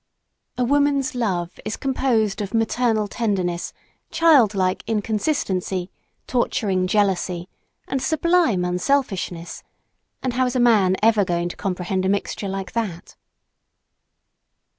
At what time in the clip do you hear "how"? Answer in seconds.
10.33-10.47